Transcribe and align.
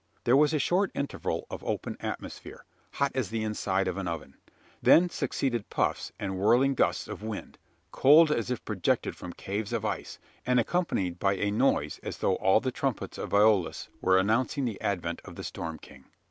There 0.23 0.35
was 0.35 0.51
a 0.51 0.57
short 0.57 0.89
interval 0.95 1.45
of 1.51 1.63
open 1.63 1.95
atmosphere 1.99 2.65
hot 2.93 3.11
as 3.13 3.29
the 3.29 3.43
inside 3.43 3.87
of 3.87 3.97
an 3.97 4.07
oven. 4.07 4.35
Then 4.81 5.11
succeeded 5.11 5.69
puffs, 5.69 6.11
and 6.19 6.39
whirling 6.39 6.73
gusts, 6.73 7.07
of 7.07 7.21
wind 7.21 7.59
cold 7.91 8.31
as 8.31 8.49
if 8.49 8.65
projected 8.65 9.15
from 9.15 9.31
caves 9.33 9.71
of 9.71 9.85
ice, 9.85 10.17
and 10.43 10.59
accompanied 10.59 11.19
by 11.19 11.35
a 11.35 11.51
noise 11.51 11.99
as 12.01 12.17
though 12.17 12.37
all 12.37 12.59
the 12.59 12.71
trumpets 12.71 13.19
of 13.19 13.31
Aeolus 13.31 13.89
were 14.01 14.17
announcing 14.17 14.65
the 14.65 14.81
advent 14.81 15.21
of 15.23 15.35
the 15.35 15.43
Storm 15.43 15.77
King! 15.77 16.05